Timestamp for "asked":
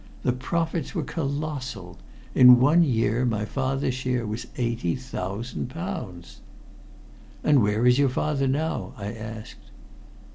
9.13-9.69